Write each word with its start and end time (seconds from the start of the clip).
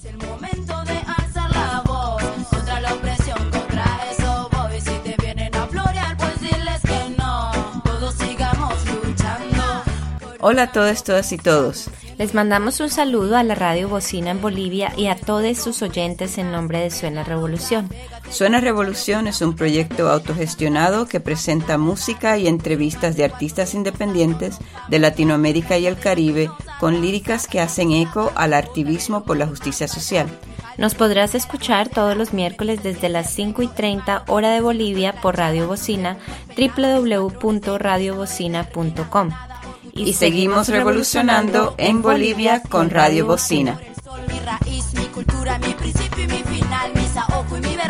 Es 0.00 0.06
el 0.06 0.16
momento 0.16 0.82
de 0.84 0.96
alzar 0.98 1.50
la 1.50 1.82
voz 1.84 2.22
contra 2.48 2.80
la 2.80 2.94
opresión, 2.94 3.38
contra 3.50 3.84
eso 4.10 4.48
voy. 4.50 4.80
Si 4.80 4.92
te 5.00 5.14
vienen 5.20 5.54
a 5.54 5.66
florear, 5.66 6.16
pues 6.16 6.40
diles 6.40 6.80
que 6.82 7.14
no. 7.18 7.50
Todos 7.84 8.14
sigamos 8.14 8.74
luchando. 8.86 9.82
Hola 10.40 10.62
a 10.62 10.72
todos, 10.72 11.04
todas 11.04 11.32
y 11.32 11.36
todos. 11.36 11.90
Les 12.16 12.32
mandamos 12.32 12.80
un 12.80 12.88
saludo 12.88 13.36
a 13.36 13.42
la 13.42 13.54
Radio 13.54 13.90
Bocina 13.90 14.30
en 14.30 14.40
Bolivia 14.40 14.90
y 14.96 15.08
a 15.08 15.16
todos 15.16 15.58
sus 15.58 15.82
oyentes 15.82 16.38
en 16.38 16.50
nombre 16.50 16.78
de 16.78 16.90
Suena 16.90 17.22
Revolución. 17.22 17.90
Suena 18.30 18.62
Revolución 18.62 19.26
es 19.26 19.42
un 19.42 19.54
proyecto 19.54 20.08
autogestionado 20.08 21.08
que 21.08 21.20
presenta 21.20 21.76
música 21.76 22.38
y 22.38 22.48
entrevistas 22.48 23.16
de 23.16 23.24
artistas 23.24 23.74
independientes 23.74 24.56
de 24.88 24.98
Latinoamérica 24.98 25.76
y 25.76 25.86
el 25.86 25.98
Caribe 25.98 26.48
con 26.80 27.00
líricas 27.00 27.46
que 27.46 27.60
hacen 27.60 27.92
eco 27.92 28.32
al 28.34 28.54
activismo 28.54 29.22
por 29.22 29.36
la 29.36 29.46
justicia 29.46 29.86
social. 29.86 30.26
Nos 30.78 30.94
podrás 30.94 31.34
escuchar 31.34 31.90
todos 31.90 32.16
los 32.16 32.32
miércoles 32.32 32.82
desde 32.82 33.10
las 33.10 33.34
5 33.34 33.60
y 33.62 33.68
30 33.68 34.24
hora 34.28 34.50
de 34.50 34.62
Bolivia 34.62 35.12
por 35.20 35.36
Radio 35.36 35.68
Bocina 35.68 36.16
www.radiobocina.com. 36.56 39.30
Y 39.92 40.14
seguimos 40.14 40.68
revolucionando 40.68 41.74
en 41.76 42.00
Bolivia 42.00 42.62
con 42.62 42.88
Radio 42.90 43.26
Bocina. 43.26 43.78
Mi 44.28 44.38
raíz, 44.40 44.94
mi 44.94 45.04
cultura, 45.06 45.58
mi 45.58 45.72
principio 45.74 46.24
y 46.24 46.28
mi 46.28 46.42
final, 46.44 46.92
mi 46.94 47.06
saoco 47.06 47.58
y 47.58 47.60
mi 47.60 47.76
verdad. 47.76 47.89